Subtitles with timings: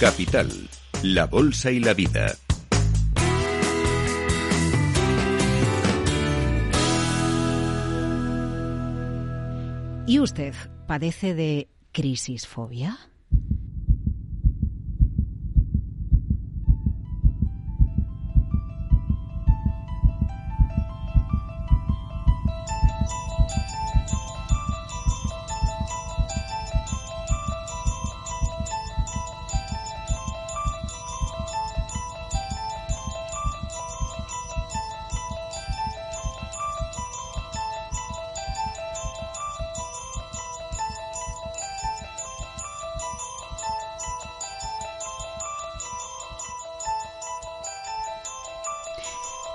[0.00, 0.50] Capital,
[1.02, 2.34] la Bolsa y la Vida.
[10.06, 10.54] ¿Y usted
[10.88, 12.98] padece de crisisfobia?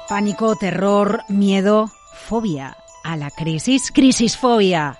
[0.10, 4.98] Pánico, terror, miedo, fobia a la crisis, crisisfobia.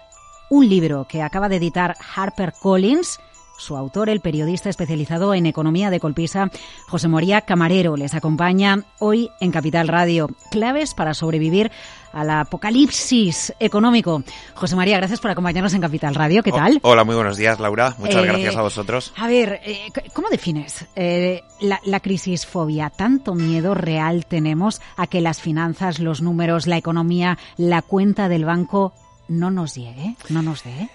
[0.52, 3.20] Un libro que acaba de editar Harper Collins
[3.60, 6.50] su autor, el periodista especializado en economía de Colpisa,
[6.88, 10.30] José María Camarero, les acompaña hoy en Capital Radio.
[10.50, 11.72] Claves para sobrevivir
[12.12, 14.24] al apocalipsis económico.
[14.56, 16.42] José María, gracias por acompañarnos en Capital Radio.
[16.42, 16.80] ¿Qué tal?
[16.82, 17.96] hola, muy buenos días, Laura.
[18.00, 19.14] Muchas Eh, gracias a vosotros.
[19.18, 22.90] A ver, eh, ¿cómo defines eh, la, la crisisfobia?
[22.90, 28.46] ¿Tanto miedo real tenemos a que las finanzas, los números, la economía, la cuenta del
[28.46, 28.94] banco
[29.28, 30.90] no nos llegue, no nos dé?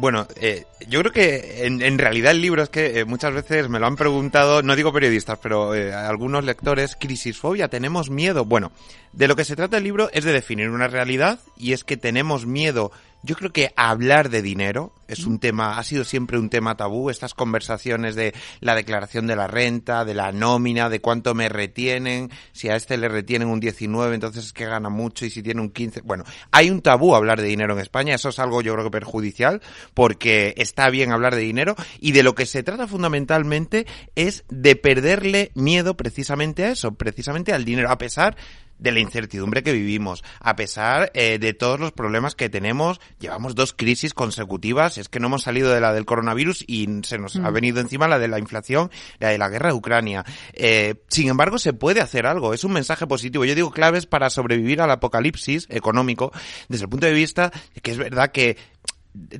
[0.00, 3.68] Bueno, eh, yo creo que en, en realidad el libro es que eh, muchas veces
[3.68, 8.46] me lo han preguntado, no digo periodistas, pero eh, algunos lectores, crisisfobia, ¿tenemos miedo?
[8.46, 8.72] Bueno,
[9.12, 11.98] de lo que se trata el libro es de definir una realidad y es que
[11.98, 12.92] tenemos miedo.
[13.22, 17.10] Yo creo que hablar de dinero es un tema, ha sido siempre un tema tabú,
[17.10, 22.30] estas conversaciones de la declaración de la renta, de la nómina, de cuánto me retienen,
[22.52, 25.60] si a este le retienen un 19, entonces es que gana mucho y si tiene
[25.60, 28.72] un 15, bueno, hay un tabú hablar de dinero en España, eso es algo yo
[28.72, 29.60] creo que perjudicial
[29.92, 34.76] porque está bien hablar de dinero y de lo que se trata fundamentalmente es de
[34.76, 38.36] perderle miedo precisamente a eso, precisamente al dinero, a pesar
[38.80, 43.54] de la incertidumbre que vivimos, a pesar eh, de todos los problemas que tenemos, llevamos
[43.54, 47.36] dos crisis consecutivas, es que no hemos salido de la del coronavirus y se nos
[47.36, 50.24] ha venido encima la de la inflación, la de la guerra de Ucrania.
[50.52, 53.44] Eh, sin embargo, se puede hacer algo, es un mensaje positivo.
[53.44, 56.32] Yo digo claves para sobrevivir al apocalipsis económico
[56.68, 58.56] desde el punto de vista de que es verdad que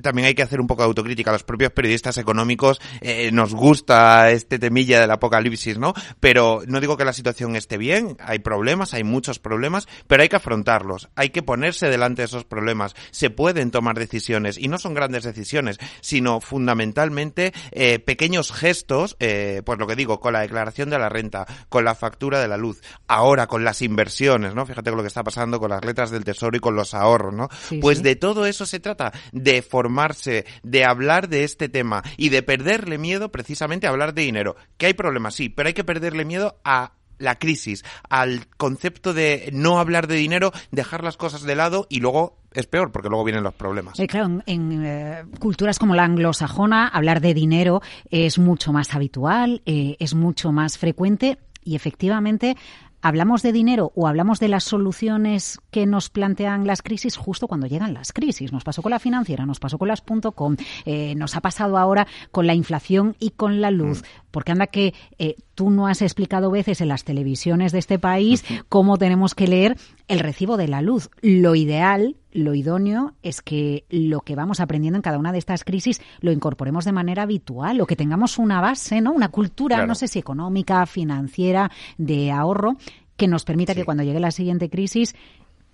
[0.01, 1.31] también hay que hacer un poco de autocrítica.
[1.31, 5.93] Los propios periodistas económicos eh, nos gusta este temilla del apocalipsis, ¿no?
[6.19, 10.29] Pero no digo que la situación esté bien, hay problemas, hay muchos problemas, pero hay
[10.29, 12.95] que afrontarlos, hay que ponerse delante de esos problemas.
[13.11, 19.61] Se pueden tomar decisiones y no son grandes decisiones, sino fundamentalmente eh, pequeños gestos, eh,
[19.65, 22.57] pues lo que digo, con la declaración de la renta, con la factura de la
[22.57, 24.65] luz, ahora con las inversiones, ¿no?
[24.65, 27.33] Fíjate con lo que está pasando con las letras del tesoro y con los ahorros,
[27.33, 27.49] ¿no?
[27.67, 28.03] Sí, pues sí.
[28.03, 32.97] de todo eso se trata, de formarse, de hablar de este tema y de perderle
[32.97, 34.55] miedo precisamente a hablar de dinero.
[34.77, 39.49] Que hay problemas, sí, pero hay que perderle miedo a la crisis, al concepto de
[39.53, 43.23] no hablar de dinero, dejar las cosas de lado y luego es peor porque luego
[43.23, 43.99] vienen los problemas.
[43.99, 49.61] Eh, claro, en, eh, culturas como la anglosajona, hablar de dinero es mucho más habitual,
[49.65, 52.57] eh, es mucho más frecuente y efectivamente
[53.01, 57.67] hablamos de dinero o hablamos de las soluciones que nos plantean las crisis justo cuando
[57.67, 58.51] llegan las crisis.
[58.51, 60.01] Nos pasó con la financiera, nos pasó con las
[60.35, 64.03] .com, eh, nos ha pasado ahora con la inflación y con la luz.
[64.31, 68.43] Porque anda que eh, tú no has explicado veces en las televisiones de este país
[68.67, 69.77] cómo tenemos que leer
[70.07, 71.11] el recibo de la luz.
[71.21, 75.63] Lo ideal, lo idóneo es que lo que vamos aprendiendo en cada una de estas
[75.63, 79.11] crisis lo incorporemos de manera habitual o que tengamos una base, ¿no?
[79.11, 79.87] Una cultura, Claro.
[79.87, 81.69] no sé si económica, financiera,
[81.99, 82.77] de ahorro,
[83.15, 85.13] que nos permita que cuando llegue la siguiente crisis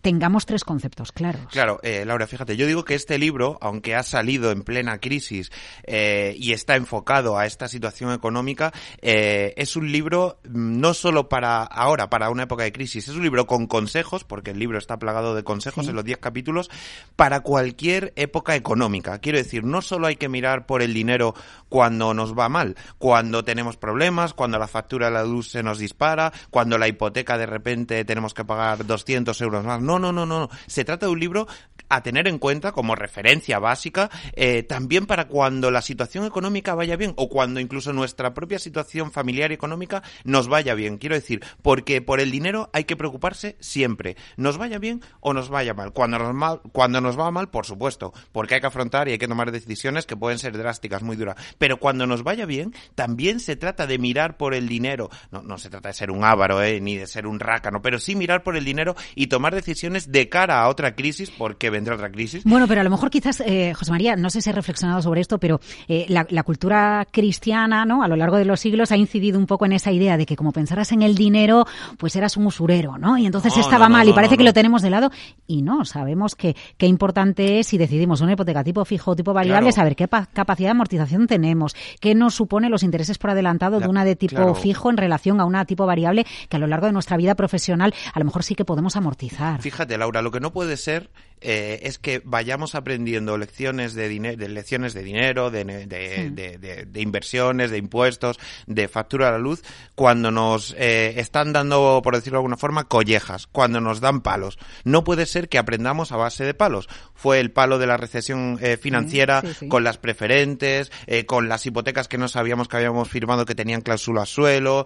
[0.02, 1.42] tengamos tres conceptos claros.
[1.52, 5.52] Claro, eh, Laura, fíjate, yo digo que este libro, aunque ha salido en plena crisis
[5.84, 8.72] eh, y está enfocado a esta situación económica,
[9.02, 13.16] eh, es un libro mm, no solo para ahora, para una época de crisis, es
[13.16, 15.90] un libro con consejos, porque el libro está plagado de consejos Sí.
[15.90, 16.70] en los 10 capítulos,
[17.16, 19.20] para cualquier época económica.
[19.20, 21.34] Quiero decir, no solo hay que mirar por el dinero
[21.70, 25.80] cuando nos va mal, cuando tenemos problemas, cuando la factura de la luz se nos
[25.80, 29.82] dispara, cuando la hipoteca de repente tenemos que pagar 200 euros más.
[29.88, 30.50] No, no, no, no.
[30.66, 31.48] Se trata de un libro
[31.88, 36.98] a tener en cuenta como referencia básica, eh, también para cuando la situación económica vaya
[36.98, 40.98] bien o cuando incluso nuestra propia situación familiar y económica nos vaya bien.
[40.98, 45.48] Quiero decir, porque por el dinero hay que preocuparse siempre, nos vaya bien o nos
[45.48, 45.94] vaya mal.
[45.94, 49.18] Cuando nos, mal, cuando nos va mal, por supuesto, porque hay que afrontar y hay
[49.18, 51.38] que tomar decisiones que pueden ser drásticas, muy duras.
[51.58, 55.10] Pero cuando nos vaya bien, también se trata de mirar por el dinero.
[55.32, 57.98] No, no se trata de ser un avaro, eh, ni de ser un rácano, pero
[57.98, 61.70] sí mirar por el dinero y tomar decisiones decisiones de cara a otra crisis, porque
[61.70, 62.44] vendrá otra crisis.
[62.46, 65.22] Bueno, pero a lo mejor quizás, eh, José María, no sé si he reflexionado sobre
[65.22, 68.02] esto, pero eh, la, cultura cristiana, ¿no?
[68.02, 70.36] A lo largo de los siglos ha incidido un poco en esa idea de que
[70.36, 73.20] como pensaras en el dinero, pues eras un usurero, ¿no?
[73.20, 75.12] Y entonces estaba mal y parece que lo tenemos de lado.
[75.46, 79.72] Y no, sabemos que qué importante es si decidimos una hipoteca tipo fijo tipo variable,
[79.72, 84.06] saber qué capacidad de amortización tenemos, qué nos supone los intereses por adelantado de una
[84.06, 87.18] de tipo fijo en relación a una tipo variable que a lo largo de nuestra
[87.18, 89.62] vida profesional a lo mejor sí que podemos amortizar.
[89.68, 91.10] Fíjate, Laura, lo que no puede ser
[91.42, 97.78] eh, es que vayamos aprendiendo lecciones de, de lecciones de dinero, de, de, inversiones, de
[97.78, 102.56] impuestos, de factura a la luz, cuando nos eh, están dando, por decirlo de alguna
[102.56, 104.58] forma, collejas, cuando nos dan palos.
[104.86, 106.88] No puede ser que aprendamos a base de palos.
[107.18, 110.92] Fue el palo de la recesión eh, financiera, con las preferentes,
[111.26, 114.86] con las hipotecas que no sabíamos que habíamos firmado que tenían cláusula suelo,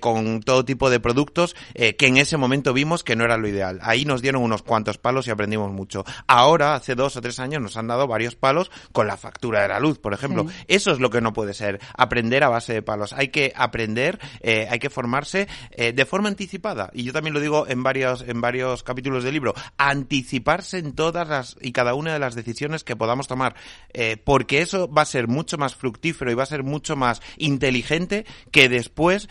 [0.00, 3.78] con todo tipo de productos que en ese momento vimos que no era lo ideal.
[3.82, 6.04] Ahí nos dieron unos cuantos palos y aprendimos mucho.
[6.26, 9.68] Ahora, hace dos o tres años, nos han dado varios palos con la factura de
[9.68, 10.46] la luz, por ejemplo.
[10.68, 13.12] Eso es lo que no puede ser, aprender a base de palos.
[13.12, 16.90] Hay que aprender, eh, hay que formarse eh, de forma anticipada.
[16.92, 21.28] Y yo también lo digo en varios, en varios capítulos del libro, anticiparse en todas
[21.28, 23.54] las y cada una de las decisiones que podamos tomar,
[23.92, 27.22] eh, porque eso va a ser mucho más fructífero y va a ser mucho más
[27.36, 29.28] inteligente que después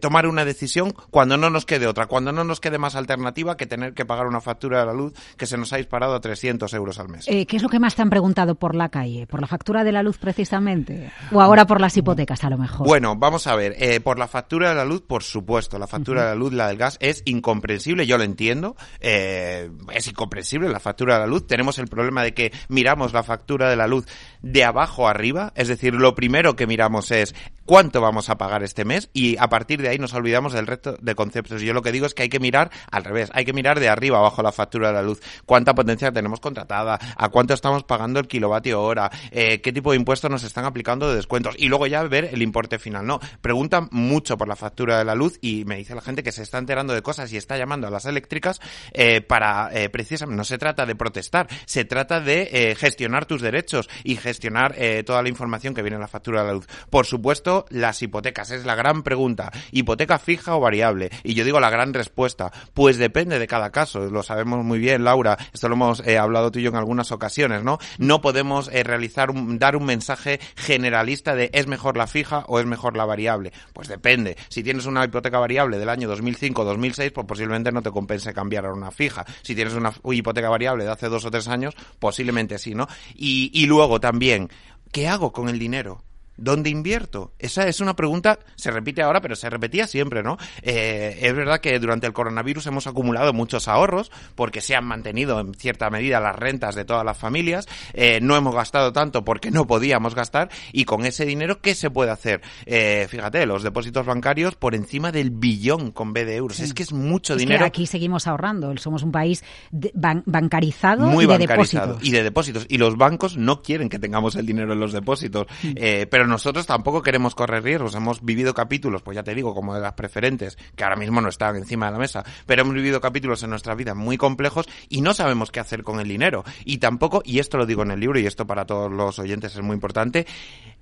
[0.00, 3.66] tomar una decisión cuando no nos quede otra, cuando no nos quede más alternativa que
[3.66, 6.72] tener que pagar una factura de la luz que se nos ha disparado a 300
[6.74, 7.26] euros al mes.
[7.28, 9.26] Eh, ¿Qué es lo que más te han preguntado por la calle?
[9.26, 11.12] ¿Por la factura de la luz precisamente?
[11.32, 12.86] ¿O ahora por las hipotecas a lo mejor?
[12.86, 13.74] Bueno, vamos a ver.
[13.78, 15.78] Eh, por la factura de la luz, por supuesto.
[15.78, 18.06] La factura de la luz, la del gas, es incomprensible.
[18.06, 18.76] Yo lo entiendo.
[19.00, 21.46] Eh, es incomprensible la factura de la luz.
[21.46, 24.06] Tenemos el problema de que miramos la factura de la luz
[24.42, 25.52] de abajo arriba.
[25.56, 27.34] Es decir, lo primero que miramos es
[27.64, 30.96] cuánto vamos a pagar este mes y a partir de ahí nos olvidamos del resto
[31.00, 31.62] de conceptos.
[31.62, 33.30] Yo lo que digo es que hay que mirar al revés.
[33.34, 35.20] Hay que mirar de arriba abajo la factura de la luz.
[35.46, 39.96] Cuánta potencia tenemos contratada, a cuánto estamos pagando el kilovatio hora, eh, qué tipo de
[39.96, 43.06] impuestos nos están aplicando de descuentos y luego ya ver el importe final.
[43.06, 46.32] No, preguntan mucho por la factura de la luz y me dice la gente que
[46.32, 48.60] se está enterando de cosas y está llamando a las eléctricas
[48.92, 53.40] eh, para eh, precisamente, no se trata de protestar, se trata de eh, gestionar tus
[53.40, 56.66] derechos y gestionar eh, toda la información que viene en la factura de la luz.
[56.90, 59.52] Por supuesto, las hipotecas es la gran pregunta.
[59.70, 61.10] ¿Hipoteca fija o variable?
[61.22, 64.10] Y yo digo la gran respuesta, pues depende de cada caso.
[64.10, 65.38] Lo sabemos muy bien, Laura.
[65.52, 67.78] Esto lo hemos eh, hablado tú y yo en algunas ocasiones, ¿no?
[67.98, 72.58] No podemos eh, realizar, un, dar un mensaje generalista de es mejor la fija o
[72.58, 73.52] es mejor la variable.
[73.72, 74.36] Pues depende.
[74.48, 78.32] Si tienes una hipoteca variable del año 2005 o 2006, pues posiblemente no te compense
[78.32, 79.24] cambiar a una fija.
[79.42, 82.88] Si tienes una hipoteca variable de hace dos o tres años, posiblemente sí, ¿no?
[83.14, 84.48] Y luego también,
[84.92, 86.02] ¿qué hago con el dinero?
[86.36, 87.32] ¿Dónde invierto?
[87.38, 90.36] Esa es una pregunta, se repite ahora, pero se repetía siempre, ¿no?
[90.62, 95.38] Eh, es verdad que durante el coronavirus hemos acumulado muchos ahorros porque se han mantenido
[95.38, 99.50] en cierta medida las rentas de todas las familias, eh, no hemos gastado tanto porque
[99.50, 102.42] no podíamos gastar y con ese dinero, ¿qué se puede hacer?
[102.66, 106.58] Eh, fíjate, los depósitos bancarios por encima del billón con B de euros.
[106.58, 107.64] Es que es mucho dinero.
[107.64, 112.02] aquí seguimos ahorrando, somos un país bancarizado Muy y de depósitos.
[112.02, 112.66] Y de depósitos.
[112.68, 115.74] Y los bancos no quieren que tengamos el dinero en los depósitos, mm.
[116.10, 117.94] pero nosotros tampoco queremos correr riesgos.
[117.94, 121.28] Hemos vivido capítulos, pues ya te digo, como de las preferentes, que ahora mismo no
[121.28, 125.00] están encima de la mesa, pero hemos vivido capítulos en nuestra vida muy complejos y
[125.00, 126.44] no sabemos qué hacer con el dinero.
[126.64, 129.54] Y tampoco, y esto lo digo en el libro y esto para todos los oyentes
[129.54, 130.26] es muy importante,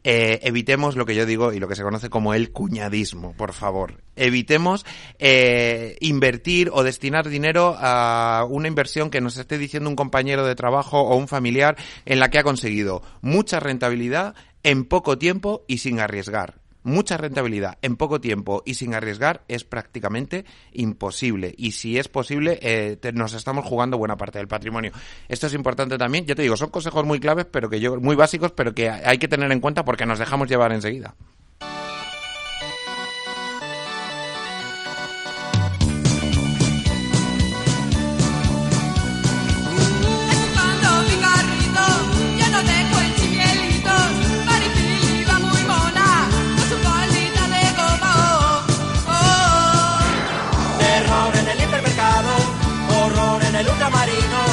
[0.04, 3.52] eh, evitemos lo que yo digo y lo que se conoce como el cuñadismo, por
[3.52, 4.02] favor.
[4.16, 4.84] Evitemos
[5.18, 10.56] eh, invertir o destinar dinero a una inversión que nos esté diciendo un compañero de
[10.56, 15.78] trabajo o un familiar en la que ha conseguido mucha rentabilidad en poco tiempo y
[15.78, 16.62] sin arriesgar.
[16.84, 21.54] Mucha rentabilidad en poco tiempo y sin arriesgar es prácticamente imposible.
[21.56, 24.90] Y si es posible, eh, nos estamos jugando buena parte del patrimonio.
[25.28, 26.26] Esto es importante también.
[26.26, 29.18] Yo te digo, son consejos muy claves, pero que yo, muy básicos, pero que hay
[29.18, 31.14] que tener en cuenta porque nos dejamos llevar enseguida.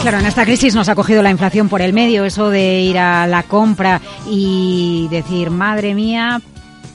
[0.01, 2.97] Claro, en esta crisis nos ha cogido la inflación por el medio, eso de ir
[2.97, 3.99] a la compra
[4.29, 6.41] y decir, madre mía,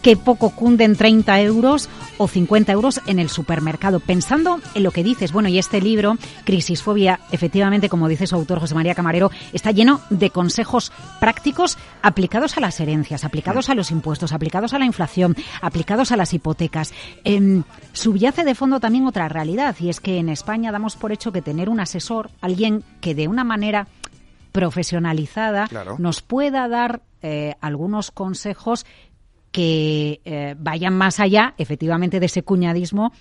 [0.04, 4.00] que poco cunden 30 euros o 50 euros en el supermercado.
[4.00, 8.60] Pensando en lo que dices, bueno, y este libro, Crisisfobia, efectivamente, como dice su autor
[8.60, 13.90] José María Camarero, está lleno de consejos prácticos aplicados a las herencias, aplicados a los
[13.90, 16.92] impuestos, aplicados a la inflación, aplicados a las hipotecas.
[17.24, 17.62] Eh,
[17.94, 21.40] subyace de fondo también otra realidad, y es que en España damos por hecho que
[21.40, 23.88] tener un asesor, alguien que de una manera
[24.52, 25.66] profesionalizada
[25.98, 28.84] nos pueda dar eh, algunos consejos
[29.54, 33.12] que eh, vayan más allá, efectivamente, de ese cuñadismo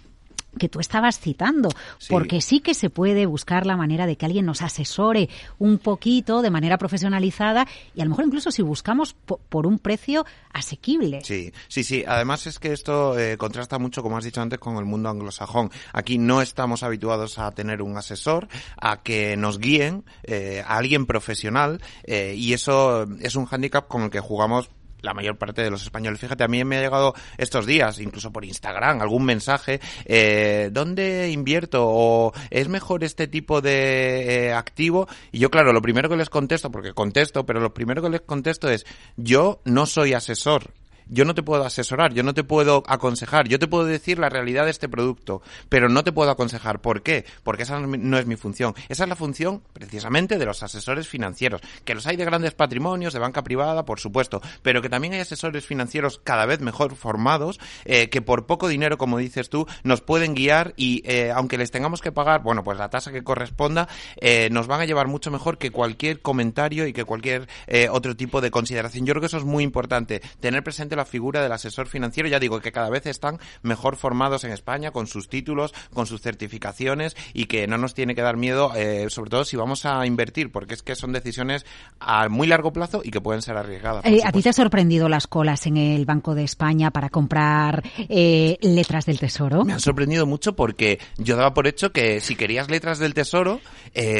[0.57, 1.69] que tú estabas citando,
[2.09, 6.41] porque sí que se puede buscar la manera de que alguien nos asesore un poquito
[6.41, 11.21] de manera profesionalizada y a lo mejor incluso si buscamos por un precio asequible.
[11.23, 12.03] Sí, sí, sí.
[12.07, 15.71] Además es que esto eh, contrasta mucho, como has dicho antes, con el mundo anglosajón.
[15.91, 18.47] Aquí no estamos habituados a tener un asesor,
[18.79, 24.03] a que nos guíen eh, a alguien profesional eh, y eso es un hándicap con
[24.03, 24.69] el que jugamos
[25.03, 26.19] la mayor parte de los españoles.
[26.19, 31.29] Fíjate, a mí me ha llegado estos días, incluso por Instagram, algún mensaje, eh, ¿dónde
[31.29, 31.85] invierto?
[31.85, 35.07] ¿O es mejor este tipo de eh, activo?
[35.31, 38.21] Y yo, claro, lo primero que les contesto, porque contesto, pero lo primero que les
[38.21, 38.85] contesto es,
[39.17, 40.71] yo no soy asesor,
[41.13, 44.29] yo no te puedo asesorar, yo no te puedo aconsejar, yo te puedo decir la
[44.29, 46.81] realidad de este producto, pero no te puedo aconsejar.
[46.81, 47.25] ¿Por qué?
[47.43, 48.73] Porque esa no es mi función.
[48.89, 53.13] Esa es la función precisamente de los asesores financieros, que los hay de grandes patrimonios,
[53.13, 57.59] de banca privada, por supuesto, pero que también hay asesores financieros cada vez mejor formados,
[57.85, 61.69] eh, que por poco dinero, como dices tú, nos pueden guiar y eh, aunque les
[61.69, 65.29] tengamos que pagar, bueno, pues la tasa que corresponda, eh, nos van a llevar mucho
[65.29, 67.47] mejor que cualquier comentario y que cualquier
[67.91, 69.05] otro tipo de consideración.
[69.05, 72.29] Yo creo que eso es muy importante, tener presente la figura del asesor financiero.
[72.29, 76.21] Ya digo que cada vez están mejor formados en España con sus títulos, con sus
[76.21, 80.05] certificaciones y que no nos tiene que dar miedo, eh, sobre todo si vamos a
[80.05, 81.65] invertir, porque es que son decisiones
[81.99, 84.05] a muy largo plazo y que pueden ser arriesgadas.
[84.05, 87.83] Eh, ¿A ti te ha sorprendido las colas en el Banco de España para comprar
[87.97, 89.63] eh, letras del Tesoro?
[89.63, 93.59] Me han sorprendido mucho porque yo daba por hecho que si querías letras del Tesoro,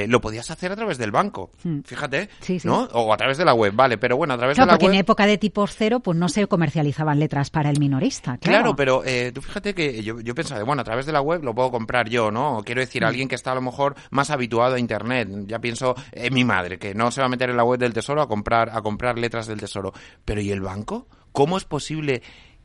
[0.08, 1.52] lo podías hacer a través del banco.
[1.64, 1.82] Hmm.
[1.82, 2.30] Fíjate,
[2.64, 2.84] ¿no?
[2.94, 4.96] O a través de la web, vale, pero bueno, a través de la porque en
[4.96, 8.38] época de tipos cero, pues no se comercializaban letras para el minorista.
[8.38, 11.44] Claro, pero eh, tú fíjate que yo, yo pensaba, bueno, a través de la web
[11.44, 12.62] lo puedo comprar yo, ¿no?
[12.66, 13.06] Quiero decir, mm.
[13.06, 15.28] alguien que está a lo mejor más habituado a Internet.
[15.46, 17.92] Ya pienso en mi madre, que no se va a meter en la web del
[17.92, 19.92] Tesoro a comprar, a comprar letras del Tesoro.
[20.24, 21.08] Pero ¿y el banco?
[21.34, 22.22] ¿Cómo es posible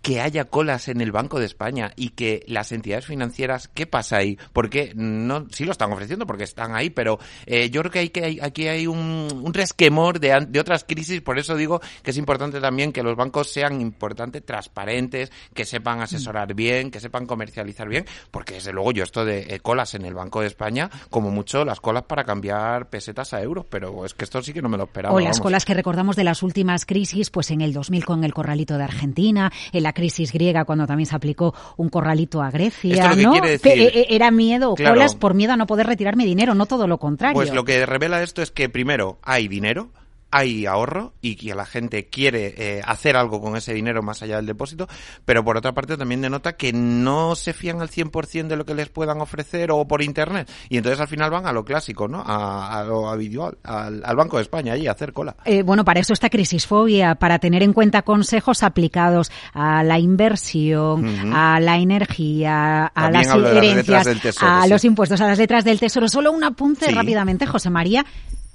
[0.09, 4.17] que haya colas en el Banco de España y que las entidades financieras, ¿qué pasa
[4.17, 4.39] ahí?
[4.55, 8.09] Porque no, sí lo están ofreciendo porque están ahí, pero eh, yo creo que, hay
[8.09, 12.59] que aquí hay un, resquemor de, de, otras crisis, por eso digo que es importante
[12.59, 18.07] también que los bancos sean importantes, transparentes, que sepan asesorar bien, que sepan comercializar bien,
[18.31, 21.67] porque desde luego yo esto de eh, colas en el Banco de España, como mucho
[21.67, 24.79] las colas para cambiar pesetas a euros, pero es que esto sí que no me
[24.79, 25.15] lo esperaba.
[25.15, 28.33] O las colas que recordamos de las últimas crisis, pues en el 2000 con el
[28.33, 33.15] corralito de Argentina, el la crisis griega cuando también se aplicó un corralito a Grecia,
[33.17, 33.35] ¿no?
[33.45, 36.99] E, e, era miedo, colas por miedo a no poder retirarme dinero, no todo lo
[36.99, 37.35] contrario.
[37.35, 39.91] Pues lo que revela esto es que primero hay dinero,
[40.31, 44.37] hay ahorro y que la gente quiere eh, hacer algo con ese dinero más allá
[44.37, 44.89] del depósito,
[45.25, 48.75] pero por otra parte también denota que no se fían al 100% de lo que
[48.75, 52.23] les puedan ofrecer o por internet y entonces al final van a lo clásico, ¿no?
[52.27, 55.37] A, lo habitual, al, Banco de España allí a hacer cola.
[55.45, 61.33] Eh, bueno, para eso está Crisisfobia, para tener en cuenta consejos aplicados a la inversión,
[61.33, 64.09] a la energía, a las herencias,
[64.41, 66.09] a los impuestos, a las letras del tesoro.
[66.09, 68.05] Solo un apunte rápidamente, José María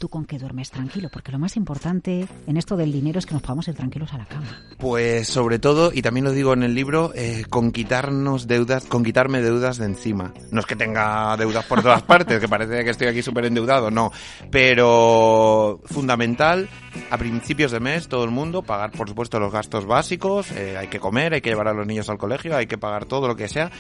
[0.03, 3.36] tú con qué duermes tranquilo, porque lo más importante en esto del dinero es que
[3.36, 4.62] nos podamos ir tranquilos a la cama.
[4.77, 9.05] Pues sobre todo, y también lo digo en el libro, eh, con quitarnos deudas, con
[9.05, 10.33] quitarme deudas de encima.
[10.51, 13.91] No es que tenga deudas por todas partes, que parece que estoy aquí súper endeudado,
[13.91, 14.12] no.
[14.51, 16.67] Pero fundamental,
[17.10, 20.88] a principios de mes, todo el mundo, pagar por supuesto los gastos básicos, eh, hay
[20.88, 23.38] que comer, hay que llevar a los niños al colegio, hay que pagar todo lo
[23.38, 23.72] que sea,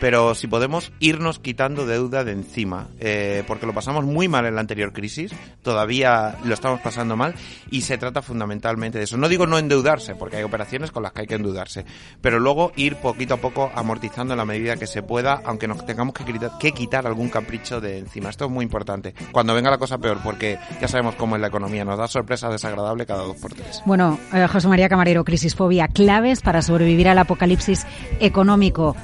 [0.00, 4.54] pero si podemos irnos quitando deuda de encima, eh, porque lo pasamos muy mal en
[4.54, 5.32] la anterior crisis,
[5.66, 7.34] todavía lo estamos pasando mal
[7.72, 9.16] y se trata fundamentalmente de eso.
[9.16, 11.84] No digo no endeudarse, porque hay operaciones con las que hay que endeudarse,
[12.20, 15.84] pero luego ir poquito a poco amortizando en la medida que se pueda, aunque nos
[15.84, 18.30] tengamos que quitar, algún capricho de encima.
[18.30, 19.12] Esto es muy importante.
[19.32, 22.48] Cuando venga la cosa peor, porque ya sabemos cómo es la economía, nos da sorpresa
[22.48, 23.82] desagradable cada dos por tres.
[23.84, 27.88] Bueno, eh, José María Camarero, Crisisfobia, claves para sobrevivir al apocalipsis
[28.20, 28.94] económico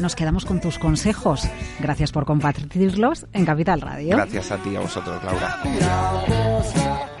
[0.00, 1.48] nos quedamos con tus consejos.
[1.80, 4.16] Gracias por compartirlos en Capital Radio.
[4.16, 7.17] Gracias a ti, a vosotros, Laura.